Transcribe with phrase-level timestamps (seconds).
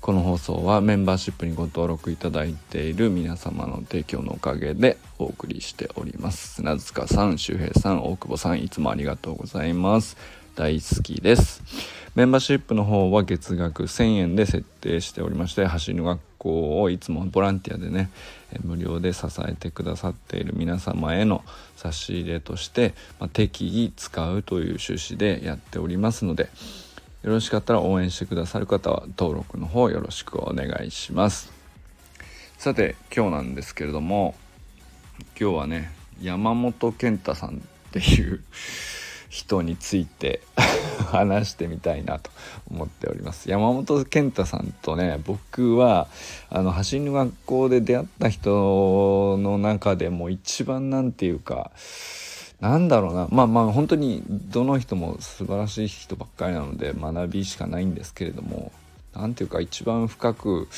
[0.00, 6.54] この放送はメンバーシップにご登録いただいている皆様の提供のおかげでお送りしております。
[6.54, 10.16] 砂塚さん周平さん大久保さんいつもありがとうございます。
[10.54, 11.62] 大好きです。
[12.16, 18.08] メンバーシップの方は月額1000円で設定しておりまして走りの学校をいつもボランティアでね
[18.64, 21.44] 無料で支えてくださっている皆様への
[21.76, 26.48] 差し入れとして、まあ、適宜使うという趣旨でやっておりますので
[27.26, 31.52] よろしかったら応援してくださる方は登録の方よろしくお願いします。
[32.56, 34.36] さて今日なんですけれども
[35.38, 35.90] 今日はね
[36.22, 37.58] 山本健太さんっ
[37.90, 38.44] ていう
[39.28, 40.40] 人について
[41.10, 42.30] 話してみたいなと
[42.70, 43.50] 思っております。
[43.50, 46.06] 山本健太さんとね僕は
[46.48, 51.72] あの走りの学校で出会った人の中でも一番なんていうか
[52.60, 58.72] なんだろうなまあまあ本当にどの人も素晴らしい人ばっかりなので学びしかないんですけれども
[59.14, 60.68] 何ていうか一番深く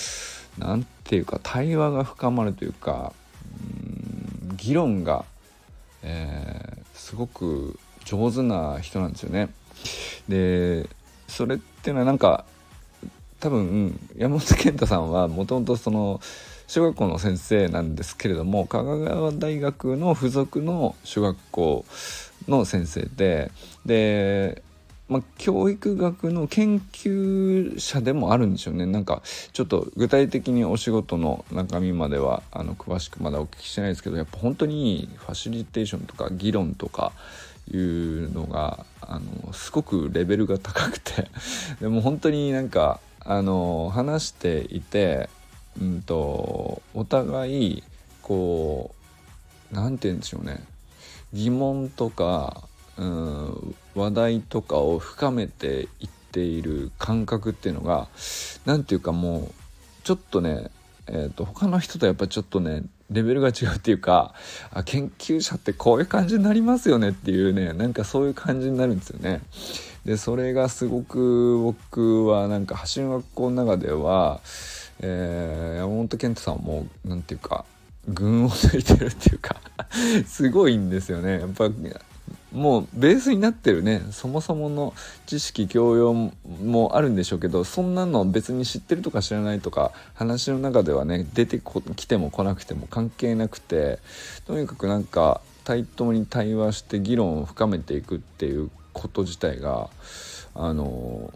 [0.58, 3.12] 何ていうか対話が深まるというか
[3.62, 5.24] うん議論が、
[6.02, 9.48] えー、すごく上手な人なんですよね。
[10.28, 10.88] で
[11.28, 12.44] それっていうのはなんか
[13.40, 16.20] 多分山本健太さんはもともとその
[16.68, 21.84] 小学校の先生なんですけれども香川大学の付属の小学校
[22.46, 23.50] の先生で
[23.86, 24.62] で、
[25.08, 28.84] まあ、教育学の研究者でもあるんでしょうね。
[28.84, 29.22] なんか
[29.54, 37.12] ちょっと具体的にお仕事の中身まではあの詳しくまだお聞きしてないですけどやっぱ本当にファシリテーションとか議論とか
[37.72, 41.30] いうのがあのすごくレベルが高くて。
[41.80, 45.30] でも本当になんかあの話していて、
[45.80, 47.82] うんと、お互い
[48.22, 48.94] こ
[49.72, 50.62] う何て言うんでしょうね
[51.32, 52.62] 疑問とか、
[52.96, 58.08] うん、話題とかを深めていっている感覚っていうのが
[58.64, 59.52] 何て言うかもう
[60.04, 60.70] ちょっとね、
[61.06, 64.34] えーと他の人とやっぱちょっとねレベルが違うっていうか
[64.70, 69.40] あ研究者ってこういう感じになりますよねっていうねなんかそういう感じになるんですよね。
[70.04, 74.40] でそれがすごく僕はなんか橋の学校の中では、
[75.00, 77.64] えー、山本健太さんも何て言うか
[78.08, 79.56] 群を抜いてるっていうか
[80.26, 81.40] すごいんですよね。
[81.40, 81.70] やっぱ
[82.52, 84.02] もうベースになってるね。
[84.10, 84.94] そもそもの
[85.26, 86.32] 知識教養
[86.62, 91.60] もあるんでしょうけどそんなの別に知ってるとか知らないとか話の中ではね出て
[91.94, 93.98] きても来なくても関係なくて
[94.46, 99.90] とにかくなんか対等に対話して議論を深めていくっていうこと自体が
[100.54, 101.32] あの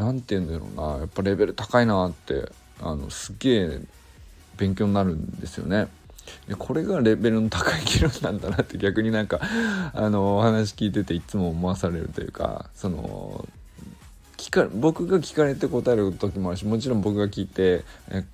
[0.00, 2.50] 何て言うんだろうなやっぱレベル高いなって
[2.80, 3.80] あのすっげえ
[4.56, 5.88] 勉強になるんですよね。
[6.48, 9.40] でこれがレベルの高い議論なんだなって逆になんか
[9.92, 13.46] あのお話聞いてていつも思わされるというかその
[14.36, 18.24] 聞か僕が聞かれて答える時もあるしもちろん僕が聞いてえ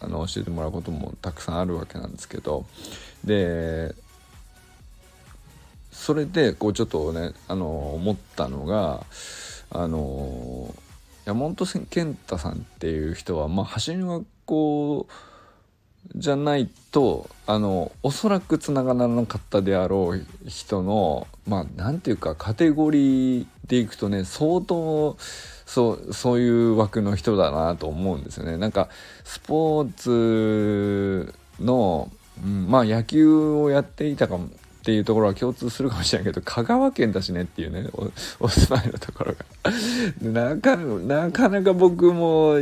[0.00, 2.66] あの教えてもらうこともたくさんあるわけなんですけど
[3.24, 3.94] で
[5.90, 9.06] それでこうちょっとねあの思ったのが
[9.70, 10.74] あの
[11.24, 15.06] 山本健太さんっていう人はまあ走りの学校
[16.14, 25.16] じゃないとあのおそらくつながらなかったであろう人のまあ何て言うかカテゴリーでいくとね相当
[25.64, 28.58] そうそういう枠の人だなと思うんですよね。
[28.58, 28.90] なんか
[29.24, 32.10] スポーツの、
[32.42, 34.50] うん、まあ野球をやっていたかも
[34.84, 37.88] っていうところは共通するかもしれないけど香川県だしねっていうね
[38.38, 39.46] お住まいのところが
[40.20, 42.56] なかなか僕も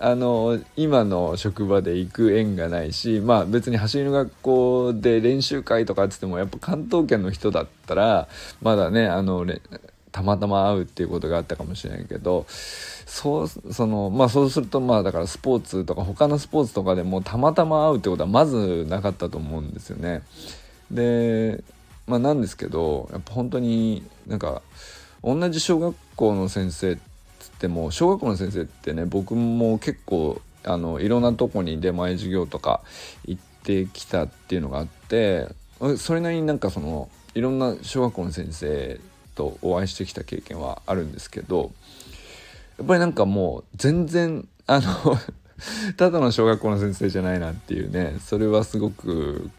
[0.00, 8.26] あの今の職場で行く縁がないしまあ別に走りの学校で練習会とかっつってもやっぱ関東圏の人だったら
[8.60, 9.46] まだねあの
[10.10, 20.22] たまたま会うっていうことがあったかもしれないけどそうそのまあそうするとまあだからスポーツとか他のスポーツとかでもたまたま会うってことはまずなかったと思うんですよね。
[20.90, 21.62] で
[22.06, 24.62] まあなんですけどやっぱ本当になんか
[25.22, 26.98] 同じ小学校の先生っ
[27.40, 32.80] つっても小学校の先生ってね僕も結構あのいろんなとこに出前授業とか
[33.24, 35.48] 行ってきたっていうのがあって
[35.98, 39.00] それなりになんかそのいろんな小学校の先生
[39.34, 41.72] とお会いしてきた経験はあるんですけど
[42.78, 45.18] やっぱりなんかもう全然あの
[45.96, 49.50] ただの小学校の先生じゃないなっていうねそれはすごく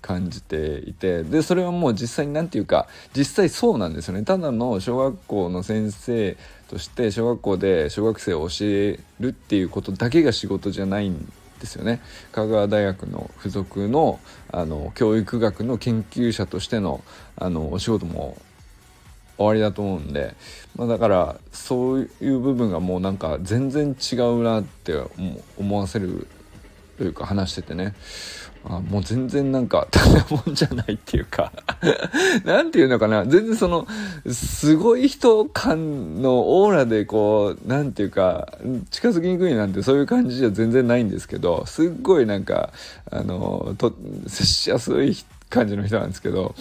[0.00, 2.86] 感じていてでそれはもう実際に何て言うか
[3.16, 4.22] 実際そうなんですよね。
[4.22, 6.36] ただの小学校の先生
[6.68, 12.00] として小学校で小学生を教えるっていうことだけが仕事じゃないんですよね。
[12.32, 17.02] 香川大学の付属のあの教育学の研究者としての
[17.36, 18.36] あのお仕事も
[19.36, 20.34] 終わりだと思うんで、
[20.76, 25.00] まあ、だからそういう部分がもうなんか全然違うなって
[25.58, 26.26] 思わせる
[26.98, 27.94] というか話しててね。
[28.68, 31.52] あもう全然なんかただもんじゃないっていうか
[32.44, 33.24] なんていうのかな。
[33.24, 33.86] 全然その
[34.30, 38.52] すごい人感のオーラでこうなんていうか
[38.90, 42.70] 近づきにくいなんてそういう感じじゃ全然ないんですけどすっごいなんか
[43.10, 43.94] あのと
[44.26, 45.16] 接しやすい
[45.48, 46.54] 感じの人なんですけど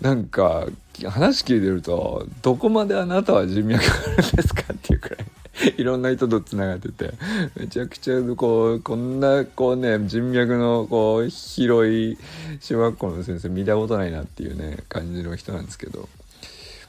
[0.00, 0.66] なんか
[1.08, 5.43] 話聞いてるとどこまであなたは人脈があるんですかっていうくらい。
[5.78, 7.12] いろんな人とつながってて
[7.56, 12.18] めちゃくちゃこうこんなこうね人脈のこう広い
[12.60, 16.08] 小学校の先生見たことないなっていうね感じの人なんですけど。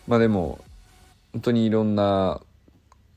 [0.08, 0.60] まあでも
[1.34, 2.40] 本当にいろんな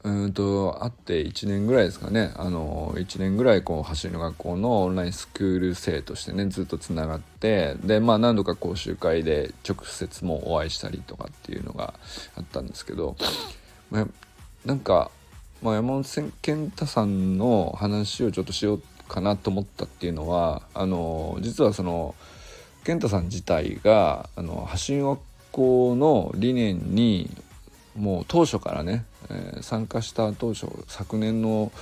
[0.05, 2.33] うんと会って1年ぐらいですかね。
[2.37, 11.95] あの1年ぐらいこう走りの学校のオンラインスクール生としてねずっとつながってでまあ何度か講習会で直接もお会いしたりとかっていうのが
[12.37, 13.17] あったんですけど、
[13.91, 14.07] まあ、
[14.65, 15.11] なんか
[15.63, 22.15] まあ、山本健太さんの話をちょっとしようかなと思ったっていうのはあの実はその
[22.85, 25.19] 健太さん自体があの発信学
[25.51, 27.31] 校の理念に
[27.97, 31.73] もう当初からね、えー、参加した当初昨年の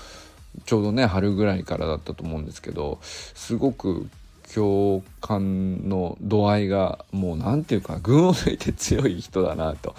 [0.64, 4.08] ちょうどね春ぐらいからだったと思うんですけどすごく
[4.54, 9.94] 共感の度合いがもう何て言うか群を抜いて強い人だなと。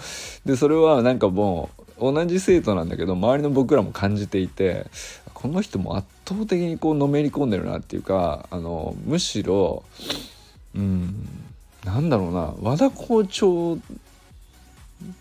[0.46, 4.86] でそれはなんかもう同じ生徒なんだけど周りの僕らも感じていて
[5.34, 9.82] この人も圧倒的にこうのめり込んでるなっていうかあのむしろ
[10.74, 11.28] うん
[11.84, 13.78] なんだろうな和田校長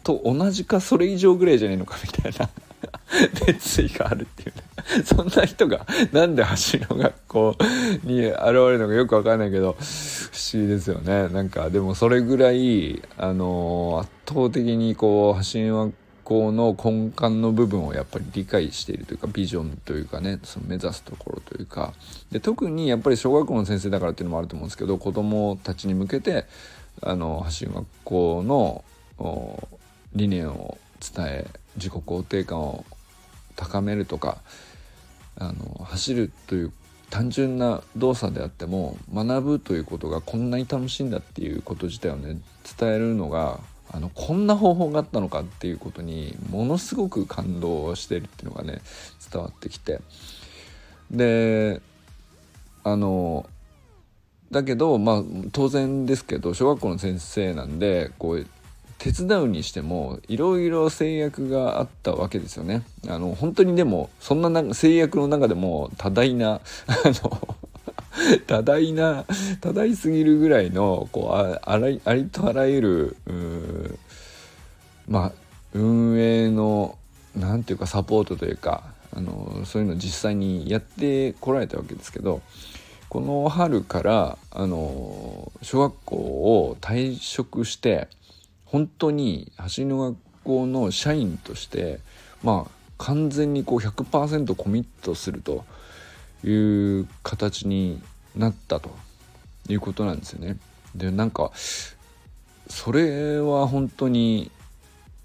[0.03, 2.49] と同じかそれ以上ぐらいじゃねえのかみたいな
[3.47, 5.03] 熱意があるっていうね。
[5.05, 7.55] そんな人がなんで橋の学校
[8.03, 9.75] に現れるのかよくわかんないけど不
[10.53, 11.29] 思議ですよね。
[11.29, 21.93] なんかでもそれぐらいあの圧倒的にこう橋の学校の根幹の部分をやっぱり理解しているというかビジョンというかねその目指すところというか。
[22.31, 26.45] で特にやっぱり小学校の先生だからっていうのもあると思うんですけど子どもたちに向けて
[27.01, 28.83] あの発信学校の
[30.15, 32.85] 理念を伝え自己肯定感を
[33.55, 34.37] 高めるとか
[35.37, 36.71] あの走るという
[37.09, 42.37] 単純な動作であっても学ぶということがこんなに楽しいんだっていうこと自体をね
[42.77, 43.59] 伝えるのが
[43.91, 48.81] あのこんな方法があったのかっていうことにものすごく感動してるっていうのがね
[49.31, 50.01] 伝わってきて
[51.11, 51.81] で
[52.83, 53.45] あの
[54.51, 58.47] だけどまあ当然ですけど小学校の先生なんでこう
[58.97, 62.83] 手伝うにしてもいろいろ制約があったわけですよね。
[63.07, 67.57] あの本当にでもそんな制約の中でも多大な あの
[68.47, 69.25] 多大な
[69.61, 72.81] 多大すぎるぐらいのこうああらありとあらゆ
[73.25, 73.97] る
[75.07, 75.31] まあ
[75.73, 76.97] 運営の
[77.35, 78.83] 何ていうかサポートというか
[79.15, 82.41] あのそういうの実際にやってこられたわけですけど
[83.09, 88.07] この春からあの小学校を退職して
[88.65, 91.99] 本当に橋の学校の社員として
[92.43, 95.63] まあ完全にこう100%コミットすると
[96.43, 98.01] いう形に
[98.37, 98.89] なったと
[99.69, 100.57] いうことなんですよね。
[100.95, 101.51] でなんか
[102.69, 104.51] それは本当に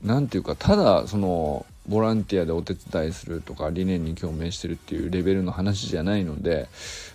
[0.02, 6.58] 何て言うかただそのボランティアでお手伝いするとか理念に共鳴してるっていうレベルの話じゃないのでや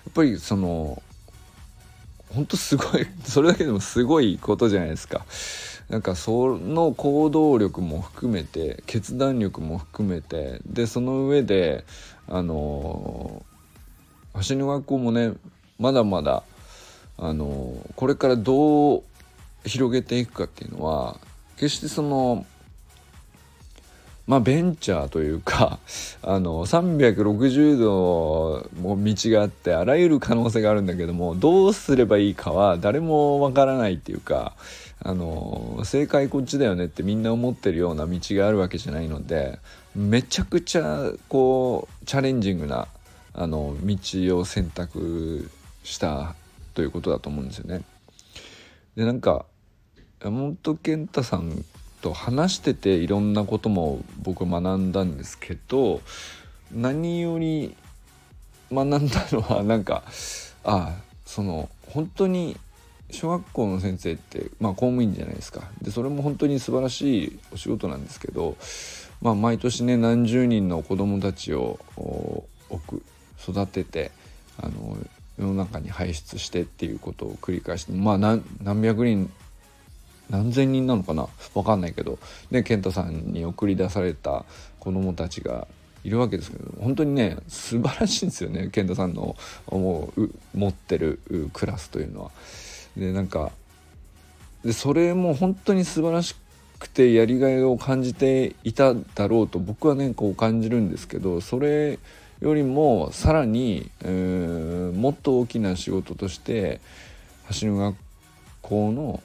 [0.10, 1.01] っぱりその
[2.34, 5.25] 本当すごい それだけでもすごいことじゃないですか。
[5.89, 11.86] なんかその行動力も含めて決断力も含めてでその上で
[12.27, 13.46] あの
[14.46, 15.32] 橋の学校もね
[15.79, 16.43] まだまだ
[17.17, 19.03] あのこれからどう
[19.65, 21.17] 広げていくかっていうのは
[21.55, 22.46] 決してその
[24.27, 25.79] まあベンチャーというか
[26.22, 34.53] あの360度も道があってあらゆる可能性があるんだけどもどうすればいいかは誰もわからないっていうか
[35.01, 39.60] あの正解こっちだよねってみんな思ってるような道があるわけじゃないので
[39.96, 42.88] めちゃくちゃこうチャレンジングな
[43.34, 45.50] あの道を選択
[45.88, 46.36] した
[46.74, 47.82] ということだと思うんですよね。
[48.96, 49.46] でなんか
[50.22, 51.63] 山本健太さん
[52.01, 56.01] と話してていろんなことも僕学んだんですけど
[56.74, 57.75] 何より
[58.72, 59.00] 学んだ
[59.32, 60.03] のはなんか
[60.63, 62.58] ああその本当に
[63.12, 68.58] 小学校の先生って、まあ、公務員じゃないですかでそれも本当に素晴らしいお仕事なんですけど、
[69.22, 71.79] まあ、毎年ね何十人の子どもたちを
[72.70, 73.03] 置く
[73.41, 74.12] 育てて
[74.58, 74.98] あの
[75.38, 78.44] 世の中に輩出してっていうことを繰り返してまあ何
[78.82, 79.32] 百人
[80.29, 81.27] 何千人なのかな？
[81.53, 82.20] 分かんないけど
[82.51, 84.46] で健太さんに送り出された
[84.79, 85.67] 子どもたちが
[86.03, 89.36] いるわけですけど本当にね素晴らしいんですよね健太さんの
[89.67, 91.20] 思う持ってる
[91.53, 92.32] クラスというのは。
[92.96, 93.51] でなんか
[94.65, 96.36] でそれも本当に素晴らし
[96.79, 102.00] くてやりがいを感じていただろうと僕はねこう感じるんですけどそれ
[102.39, 106.79] よりもさらに、もっと大きな仕事として
[107.60, 107.96] 橋の学
[108.62, 109.24] 校の、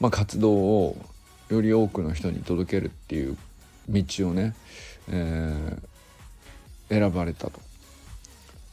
[0.00, 0.96] まあ、活動を
[1.48, 3.36] より多くの人に届けるっていう
[3.88, 4.54] 道をね、
[5.08, 7.60] えー、選ばれたと。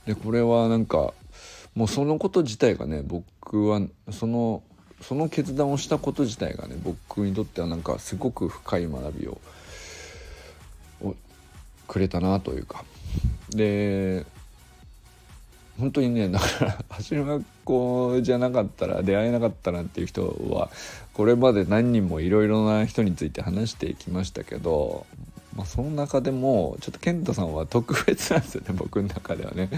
[0.05, 1.13] でこれはなんか
[1.75, 3.81] もうそのこと自体がね僕は
[4.11, 4.63] その
[5.01, 9.39] その決断をしたこと自体がね僕にとってはなんかすごく深い学びを
[11.87, 12.83] くれたなというか
[13.49, 14.25] で
[15.79, 20.69] 本当にねだから走る学校じゃなかったら出会えなかったなっていう人は
[21.13, 25.05] これまで何人もいろいろな人について話してきましたけど、
[25.55, 29.69] まあ、その中でもちょっと健太さんは特別なんですよね 僕の中ではね。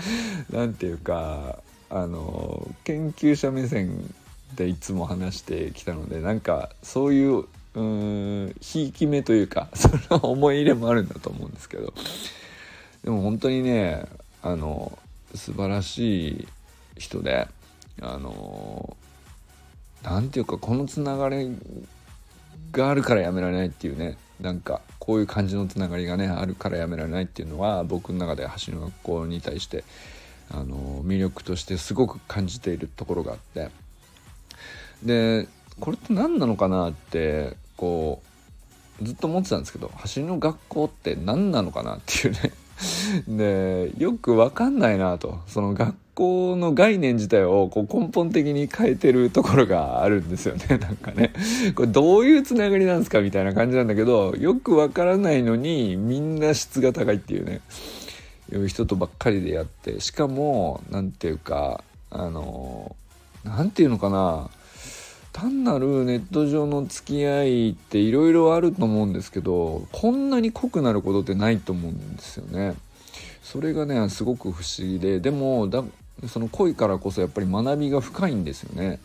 [0.52, 1.60] なんていうか
[1.90, 4.14] あの研究者目線
[4.56, 7.46] でいつも話してきたのでなんかそういう
[7.76, 11.94] うんひいき目というか その思い入れもあるんだと思うんですけど。
[13.04, 14.08] でも本当にね
[14.42, 14.98] あの
[15.36, 16.48] 素晴らしい
[16.98, 17.48] 人で
[18.02, 18.98] あの
[20.02, 21.56] 何ていうかこのつながり
[22.72, 29.84] があるからやめられないっていうねなんかこういう感じのつながりがねあるからやめられないっていうのは僕の中で橋の学校に対して
[30.50, 33.70] あの魅力としてすごく感じているところがあって。
[35.04, 35.48] で
[35.80, 38.22] これって何なのかなってこ
[39.02, 42.52] うずっと思ってたんですけど走りの学校って何なのかなっていうね。
[43.28, 45.40] でよく分かんないなと。
[45.48, 50.66] その学校の概念自体をこう根本的に変えてるところがあるんですよね。
[50.80, 51.32] なんかね。
[51.76, 57.62] これどういうつながりなんですかみたいな感じなんだけどよく分からないのにみんな質が高いっていうね。
[58.52, 62.96] いう人とばっかりでやってしかも何ていうかあの
[63.44, 64.50] 何て言うのかな。
[65.36, 72.74] 単なるネット上の付き合いっていろいろあると思うんですけどこんなに濃くなることってないと思うんですよね。
[73.44, 75.84] それがねすごく不思議ででもだ
[76.30, 79.00] その濃いからこそやっぱり学びが深いんですよね。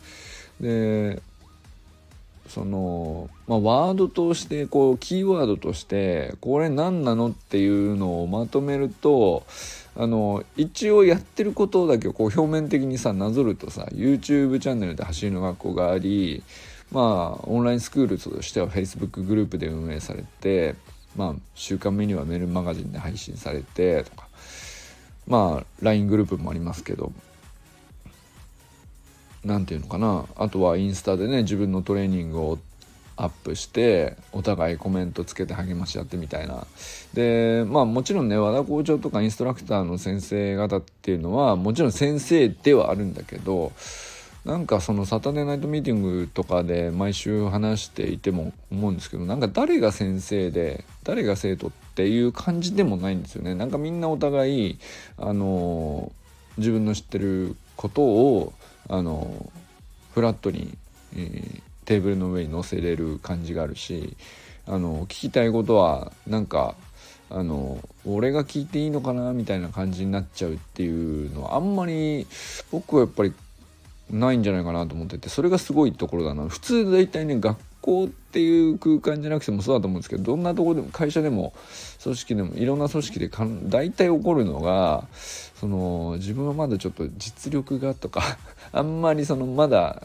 [0.61, 1.21] で
[2.51, 9.43] その、まあ、ワードとしてこうキーワードとしてこれ何なのっていうのをまとめると
[9.95, 16.43] あの一応やってることだけこう表面的にさなぞるとさ YouTube チャンネルで走りの学校があり
[16.91, 20.75] まあオンラインスクールとしては Facebook グループで運営されて
[21.15, 24.27] まあ週刊目にはメールマガジンで配信されてとか
[25.25, 27.13] まあ LINE グループもありますけど
[29.43, 30.25] 何て言うのかな。
[30.35, 32.59] あとはインスタでね自分のトレーニングを
[33.17, 36.65] アップしてお互いコメントつけて励まし合ってみたいな。
[37.13, 43.73] でまあもちろんね和田校長とかインストラクターの先生方っていうのはもちろん先生ではあるんだけど
[44.45, 53.53] なんかそのサタデーナイトミーティングとかで毎週話していても思うんですけどなんか誰が先生で誰が生徒っていう感じでもないんですよね。
[53.53, 54.79] なんかみんなお互い
[55.17, 56.11] あの
[56.57, 58.53] 自分の知ってることを
[58.89, 59.51] あの
[60.13, 60.77] フラットに、
[61.15, 64.15] えー、テーブルの上に乗せれる感じがあるし
[64.67, 66.75] あの聞きたいことはなんか
[67.29, 72.27] あの俺が聞いていいのかなみたいな感じになっちゃうっていうのはあんまり
[72.71, 73.33] 僕はやっぱり
[74.09, 76.49] ないんじゃないかなと思っててそれがすごいところだな。
[76.49, 81.53] 普通大体ね学校っていう空間じゃなくてもそうだと思うんですけどどんなとこでも会社でも
[82.03, 88.21] 組織でもいろんな組織でかん大体起こるのがその自分はまだちょっと実力がとか
[88.73, 90.01] あんまりそのまだ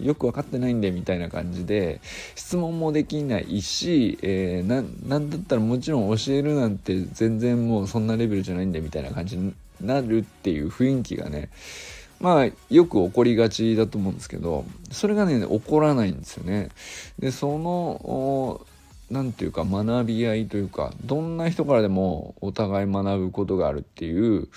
[0.00, 2.00] よく分かってないんでみたいな感じで
[2.34, 11.50] 質問もできないし、えー、ななんだったらもちろん教えるなんて全然もうそんなレベルじゃないんでみたいな感じになるっていう雰囲気がね
[12.20, 16.70] まあよく起こりがちだと思うんですけどそれがね起こらないんですよね。
[17.18, 18.64] でその
[19.10, 24.48] 何て言うか学び合いというかどんな人からでもお互い学ぶことがあるっていう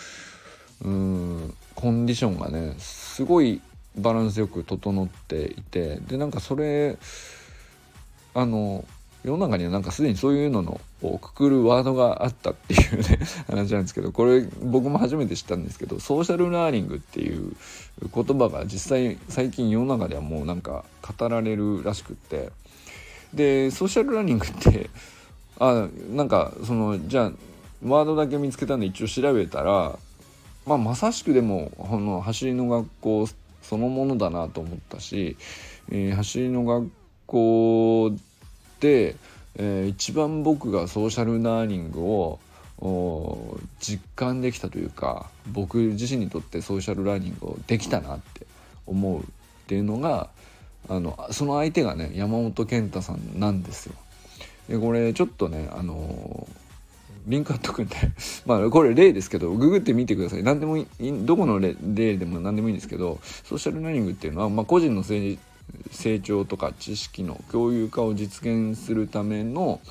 [0.84, 3.62] うんコンディションがねすごい
[3.96, 6.98] バランスよく整っていてでなんかそれ
[8.34, 8.84] あの
[9.24, 17.56] 世の中にはなんかすでにそういうののをくくるワードがあったっていうね 話なんですけどこれ僕も初めて知ったんですけどソーシャルラーニングっていう
[18.12, 20.84] 言葉が実際最近世の中ではもうなんか
[21.18, 22.50] 語られるらしくって
[23.36, 24.90] でソーシャルラーニングって
[25.60, 27.32] あなんかそのじゃあ
[27.84, 30.00] ワードだけ見つけたんで一応調べたら、
[30.68, 33.28] まあ、まさしくでもこの走りの学校
[33.62, 35.38] そのものだなと思ったし、
[35.90, 36.90] えー、走りの学
[37.26, 38.12] 校
[38.82, 39.16] で、
[39.56, 42.40] えー、一番僕がソーシャルラーニングを
[43.80, 48.46] 実感できたというか僕自身にとってソーシャルラーニングをできたなって
[48.86, 49.24] 思うっ
[49.68, 50.30] ていうのが
[50.90, 53.96] あのその相手がね山本健太さんなんですよ。
[54.70, 56.67] でこれちょっとねあのリ
[57.40, 57.96] ンク貼っとくんで
[58.46, 61.76] まあこれ例ですけどググってみてください何でもいいどこの例
[62.18, 65.38] でも何でもいいんですけどソーシャルラーニングっていうのは、まあ、個人の成
[66.20, 69.82] 長とか知識の共有化を実現するための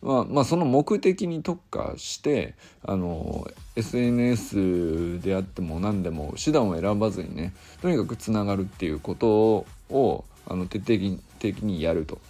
[0.00, 2.54] まあ、まあその目的に特化して
[2.84, 12.20] あの SNS であっても何でも手段を選ばずにねとにかくつながるっていうことをあの徹底的にやると。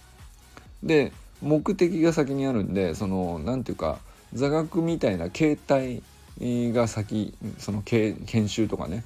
[0.81, 3.99] で目的が先にあるんでその何て言うか
[4.33, 6.01] 座学みたいな形態
[6.41, 8.15] が先その研
[8.47, 9.03] 修とかね。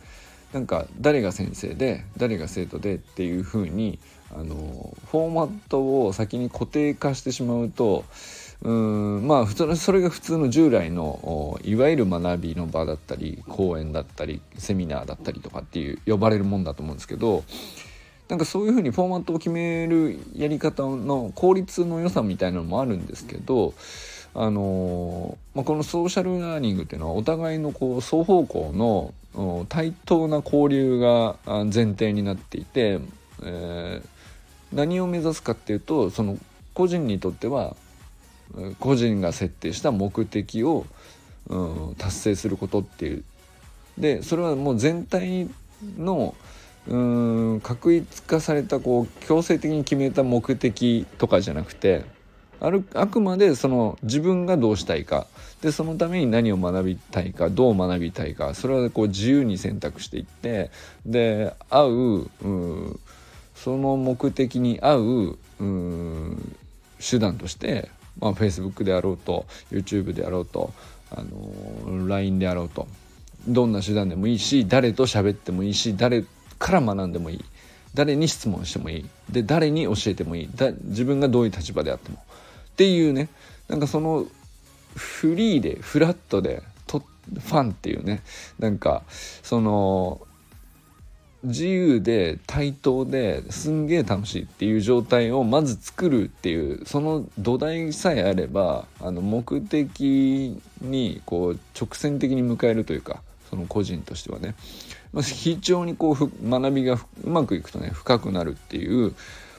[0.54, 3.98] なんか誰が先生で誰が生徒でっていう風に
[4.32, 8.06] あのフォーマットを先に固定化してしまうと
[8.62, 17.44] うんまあ普通のそれが普通の従来のいわゆる学びの場だったり講演だったりセミナーだったりとかっていう呼ばれるもんだと思うんですけど
[18.30, 23.74] なんかそういうふうにフォーマットを決めるやり方の効率の良さみたいなのもあるんですけど
[24.36, 33.00] あのまあ、このソーシャルラーニングっていうのはお互いのこう双方向の対等な交流が前提になっていて、
[33.44, 34.04] えー、
[34.72, 36.38] 何を目指すかっていうとその
[36.74, 37.76] 個人にとっては
[38.80, 40.88] 個人が設定した目的を、
[41.48, 43.24] うん、達成することっていう。
[43.98, 45.48] でそれはもう全体
[45.98, 46.36] の
[46.88, 52.04] うん確一化されたこう強制的に決めた目的とかじゃなくて
[52.64, 55.28] あるあくまでその自分がどうしたいか。
[55.62, 60.72] でそのために何を学びたいかどう学びたいかそれはこう自由に選択していって
[61.06, 63.00] で合うう
[63.56, 66.38] その目的に合うう
[67.00, 70.74] 手段として、まあ、Facebook であろうと YouTube であろうと
[71.12, 72.88] あの LINE であろうと
[73.48, 76.26] どんな手段でもいいし誰と喋ってもいいし誰
[76.60, 77.46] から学んでもいい。
[77.94, 79.06] 誰に質問してもいい。
[79.30, 80.50] で誰に教えてもいい。
[80.56, 82.18] だ自分がどういう立場であっても。
[82.74, 83.30] っていうね
[83.68, 84.26] なんかその
[84.96, 88.22] フリーでフラットでとファンっていうね
[88.60, 90.22] なんかその
[91.44, 104.56] 自由で対等ですんげえ楽しいっていう状態をまず作るっていうその土台さえあればあの目的にこう直線的に迎えるというかその個人としてはね、
[105.12, 109.14] まあ、非常にこう学びがうまくいくとね深くなるっていう、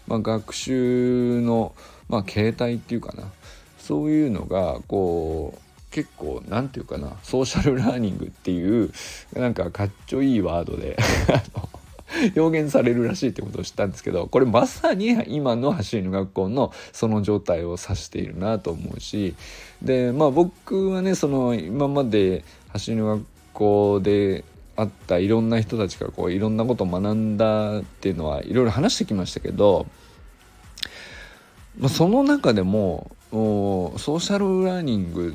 [0.09, 1.75] まあ、学習の、
[2.09, 3.31] まあ、形態っていうかな。
[3.79, 7.17] そういうのがこう結構何て言うかな。
[7.23, 8.91] ソーシャルラーニングっていう
[9.35, 10.97] なんかかっちょいいワードで
[12.37, 19.35] 表現されるらしいってことを知ったんですけどこれまさに今の走りの学校のその状態を指しているなと思うし
[19.83, 24.45] でまあ僕はねその今まで走りの学校で
[24.77, 29.87] あったいろんな人たちからこういろんなことを学んだっていうのはいろいろ話してきましたけど、
[31.79, 35.35] まあ、その中でもソーシャルラーニング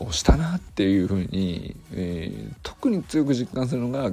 [0.00, 4.10] をしたなっていうふうに、えー、特に強く実感するのが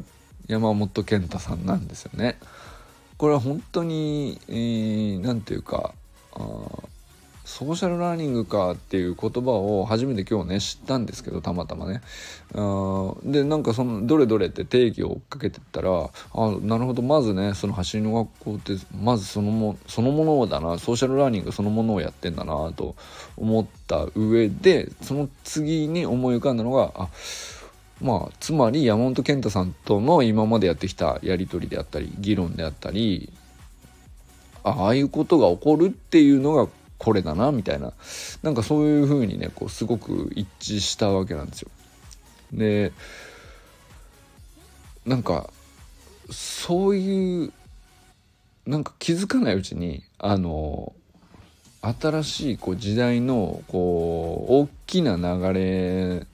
[0.47, 2.37] 山本健太さんなんですよね。
[3.17, 5.93] これは本当に何、えー、て言うか
[6.33, 6.39] あ
[7.47, 12.01] ソーシャルラーニングかっていう言葉を初めて今日ね知ったんですけどたまたまね。
[12.53, 15.89] あでなんかそのどれどれって定義を追っかけてったら
[16.33, 17.01] あなるほど。
[17.01, 20.77] まずねその走りの学校ってまずそのもそのものだな。
[20.77, 22.97] ソーシャルラーニングそのものをやってんだなと
[23.37, 27.07] 思った上でその次に思い浮かんだのがあ
[28.01, 33.31] まあつまり山本健太さんとの今までやってきたやり取りであったり議論であったり
[34.65, 37.93] ああいうことが起こるっていうのがこれだなみたいな
[38.43, 41.69] なんかそういう風にねこうすごく一致したわけなんですよ。
[42.51, 42.91] で
[45.05, 45.49] なんか
[46.29, 47.53] そういう
[48.65, 50.93] なんか気づかないうちにあの
[51.81, 56.27] 新しいこう時代のこう大きな流れ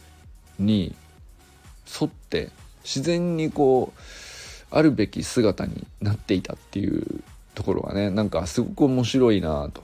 [0.58, 0.96] に
[2.02, 2.50] 沿って
[2.84, 4.00] 自然にこう
[4.76, 7.24] あるべき姿になっていたっていう
[7.54, 9.84] ところがねなんかすごく面白いなと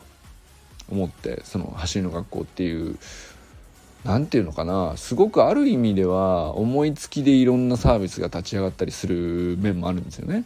[0.89, 2.97] 思ってその走りの学校っていう
[4.05, 10.45] 何て言うのかなすごくある意味では思いつきでいろんなサービスが立ち上がったりする面もあるんですよね。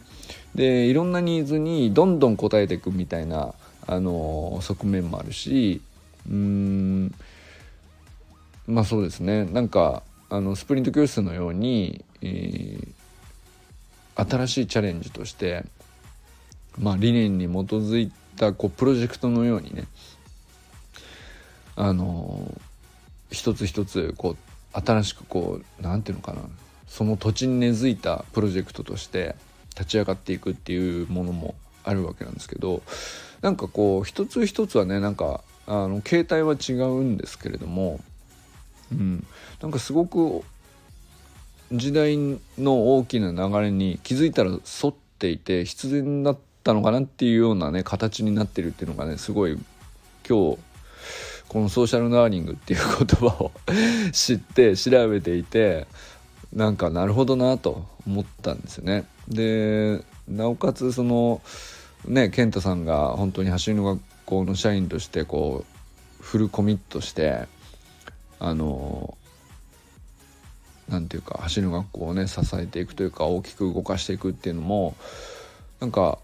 [0.54, 3.54] でいろんなニーズにどんどん応えていくみたいな
[3.86, 5.80] あの側面もあるし
[6.28, 7.14] うーん
[8.66, 15.64] まあそうですねなんかあのスプリント教室のように、えー、新しいチャレンジとして
[16.78, 19.84] まあ理念に基づいたこうプロジェクトのようにね
[21.76, 22.60] あの
[23.30, 26.48] 一つ一つこう新しくこう何て言うのかな。
[26.86, 29.34] その土地に根付いたプロジェクトとして
[29.70, 32.82] 立ち上がっていくっていうものもあるわけなんですけど
[33.42, 37.98] なんかこう一つ一つはねなんかあの形態は違うんですけれども、
[38.92, 39.26] うん、
[39.60, 40.42] なんかすごく
[41.72, 42.16] 時代
[42.58, 44.58] の大きな流れに気づいたら沿
[44.90, 49.58] っていて必然だったのかなっていうようなね形になってるっていうのがねすごい
[50.28, 50.58] 今日
[51.54, 53.52] このソーシャルラーニングっていう言葉を
[54.10, 55.86] 知って調べていて
[56.52, 59.04] なんかなるほどなと思ったんですよね。
[59.28, 61.40] でなおかつその
[62.06, 65.64] ね健太さんが本当に走りの学校の社員としてこ
[66.20, 67.46] うフルコミットして
[68.40, 69.16] あの
[70.88, 74.96] なんていうか走りの学校をね支えていくというか大きく動かしていくっていうのも
[75.78, 76.18] なんか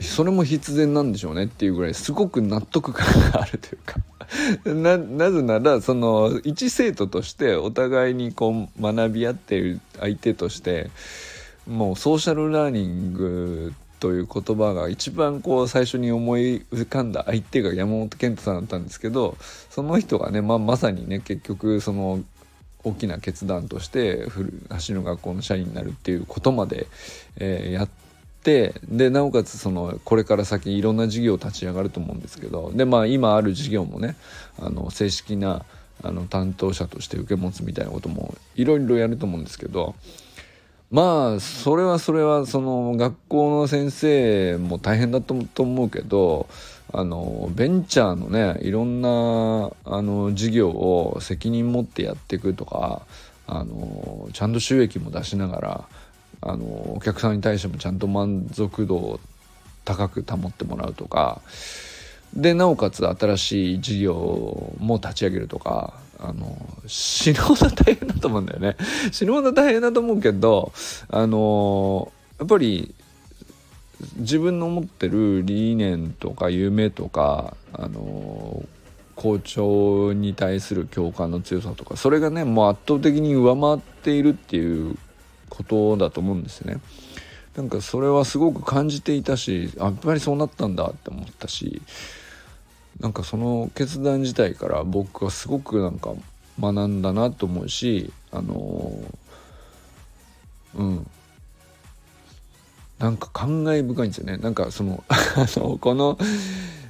[0.00, 3.96] それも必然なんでしょうねっていうぐらいすごく納得感があるというか。
[4.64, 10.90] ななぜならその一生徒としてお互いにこう学び合っている相手として
[11.66, 19.36] もうソーシャルラーニングという言葉が一番こう最初に思い浮かんだ相手が山本健太さんだったんですけど
[19.70, 22.20] その人がね、まあ、まさにね結局その
[22.84, 24.26] 大きな決断として
[24.86, 26.86] 橋の学校の社員になるっていうことまで、
[27.36, 27.97] えー、やって
[28.88, 34.16] でなおかつそのこれから先いろんな事業立ち上がると思うんですけどでまあ今ある事業もね
[34.58, 35.64] あの正式な
[36.02, 39.94] あの担当者として受け持つみたいなこともいろいろやると思うんですけど
[40.90, 46.48] まあそれはそれはその学校の先生も大変だと思うけど
[46.92, 53.02] あのベンチャーのねいろんなあの事業を責任持ってやっていくとか
[53.46, 55.84] あのちゃんと収益も出しながら
[56.40, 59.20] あのお客さんに対してもちゃんと満足度を
[59.84, 61.40] 高く保ってもらうとか
[62.34, 68.76] でなおかつ新しい事業も立ち上げるとかあの死ぬほど大変だと思うんだよね。
[69.12, 70.72] 死ぬほど大変だと思うけど
[71.08, 72.94] あのやっぱり
[74.16, 78.64] 自分の持ってる理念とか夢とかあの
[79.14, 84.96] 校長に対する共感の強さとかそれがねもう圧倒的に上回っているっていう
[85.48, 86.80] ことだと思うんですよね。
[87.56, 91.82] なんかそれはすごく感じていたしやっぱりそうなったんだって思ったし
[93.00, 96.14] なんかその決断自体から僕はすごくなんか
[96.60, 98.92] 学んだなと思うしあの
[100.76, 101.10] うん
[103.00, 105.16] なんか感慨深いんですよねなんかその あ
[105.58, 106.16] のこの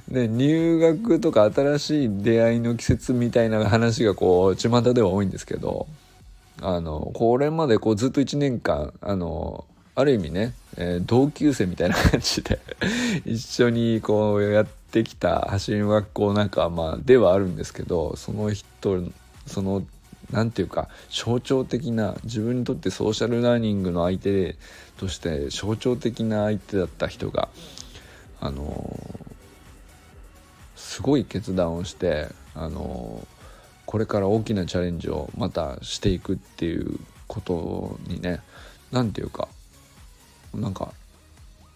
[0.07, 5.87] ね入学とか新しい出会いの季節みたいな話がこう巷では多いんですけど
[6.61, 12.59] あのこれまでこうずっと1年間あのある意味ね、えー、同級生みたいな感じで
[13.25, 19.03] 一緒にこうやってきた走りの学校仲間ではあるんですけどその人
[19.45, 19.83] その
[20.31, 24.55] 何て言うか象徴的な自分にとってソーシャルラーニングの相手
[24.97, 27.49] として象徴的な相手だった人が
[28.39, 28.99] あの
[30.75, 33.25] すごい決断をしてあの
[33.89, 38.39] これから大きなチャレンジをまたしていくっていうことにね
[38.91, 39.47] 何て言うか
[40.53, 40.93] なんか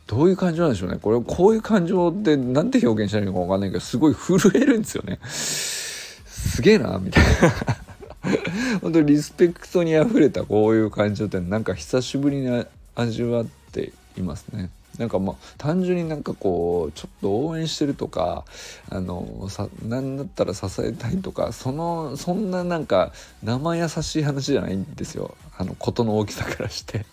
[0.05, 0.99] どういう感情なんでしょうね。
[1.01, 5.17] これこういう感情って何て表現したらいいのか分かんないけどすごい震えるんですよね。
[5.25, 8.77] すげえなみたいな。
[8.83, 14.69] 本当にリスペクトにあふれたこういう感情ってなんか久しぶりに味わっていますね。
[14.97, 18.45] なんかまあ単純になんかこうちょっと応援してるとか
[18.89, 23.11] あのさ何だったら支えたいとかそのそんななんか
[23.43, 27.05] 生優しい話じゃないんですよあの事の大きさからして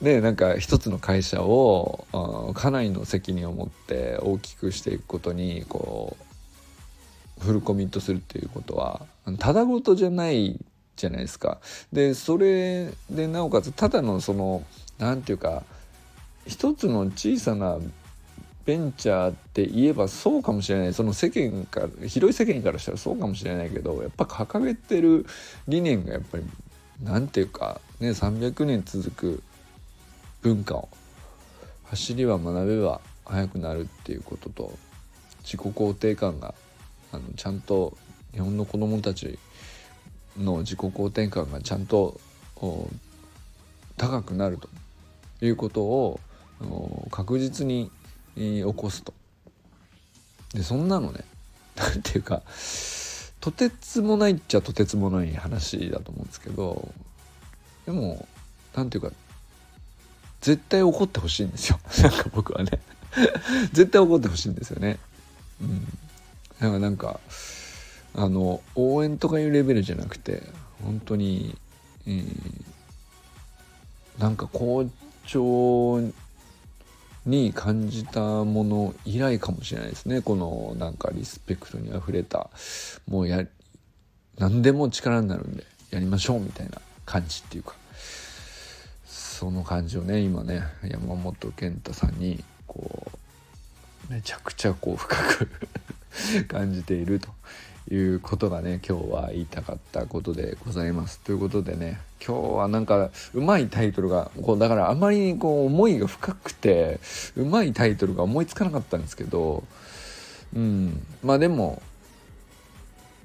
[0.00, 2.06] でなんか一つの会社を
[2.54, 6.16] かなりの責任を持って大きくしていくことにこ
[7.40, 9.02] うフルコミットするっていうことは
[9.38, 10.58] ただごとじゃない
[10.96, 11.58] じゃないですか。
[11.92, 14.64] でそれでなおかつただのその
[14.98, 15.62] 何て言うか
[16.46, 17.78] 一つの小さな
[18.64, 20.94] ベンチャーって言えばそうかもしれない。
[20.94, 25.26] その世間から広い世間からしたらそうかもしれないけどやっぱ掲げてる
[25.66, 26.44] 理念がやっぱり
[27.02, 29.42] 何て言うかね300年続く
[30.42, 30.88] 文化を
[31.84, 34.78] 走りは学べば速くなるっていうことと
[35.42, 36.54] 自己肯定感が
[37.12, 37.96] あのちゃんと
[38.32, 39.38] 日本の子どもたち
[40.38, 42.20] の自己肯定感がちゃんと
[43.96, 44.68] 高くなると
[45.44, 46.20] いうことを
[47.10, 47.90] 確実に
[48.36, 49.14] 起こすと。
[50.54, 51.24] でそんなのね
[51.76, 52.42] 何ていうか
[53.40, 56.92] とてつもないっちゃとてつもない話だと思うんですけど
[57.86, 58.26] でも
[58.74, 59.12] 何ていうか
[60.40, 61.78] 絶対怒ってほしいんですよ。
[62.02, 62.80] なんか僕はね。
[63.72, 64.98] 絶対怒ってほしいんですよね。
[65.60, 65.84] うん。
[65.84, 67.20] だからなんか
[68.14, 70.42] あの応援とかいうレベルじゃなくて
[70.82, 71.56] 本当に、
[72.06, 72.24] えー、
[74.18, 74.88] なんか好
[75.26, 76.00] 調
[77.26, 80.22] に感じたもの以来かもしれないですね。
[80.22, 82.50] このなんかリスペクトにあふれた
[83.08, 83.44] もうや
[84.38, 87.74] 何でも力になるんでやりましょうみたいな感じっていうか。
[89.40, 93.10] その感じをね今ね山本健太さんにこ
[94.10, 95.48] うめちゃくちゃこう深く
[96.46, 97.30] 感じていると。
[97.90, 101.18] いうことがね今日は言いたかったことでございます。
[101.20, 107.00] ということでね今日はなんかうまいタイトルがこうだからあまりにこう思いが深くて
[107.36, 109.64] うまいタイトルが思いつかなかったんですけど
[110.54, 111.82] うんまあでも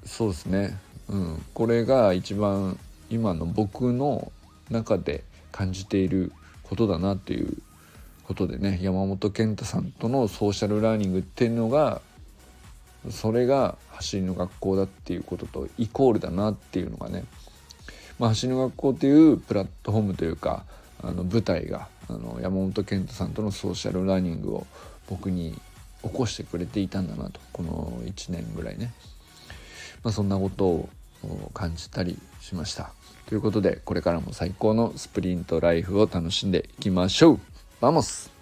[0.04, 2.78] そうですね、うん、これが一番
[3.10, 4.32] 今の僕の
[4.70, 7.56] 中で感じていることだなっていう
[8.24, 12.00] ことでね山本健太さんとのソーシャルラーニングっていうのが
[13.10, 17.24] それが走りの学校だっていうこととイコールだなっていうのがね、
[18.18, 20.64] まあ、走りの学校っていうプラットフォームというか
[21.02, 24.66] あの舞台があの山本健太さんとのソーシャルラーニングを
[25.08, 25.58] 僕に
[26.02, 28.92] 起こしてくれていたんだなとこの1年ぐらいね、
[30.02, 30.88] まあ、そんなことを
[31.52, 32.92] 感じたりしました。
[33.26, 37.40] ということでこれからも最高のスプリントライフを楽しんでいきましょう。
[37.80, 38.35] Vamos!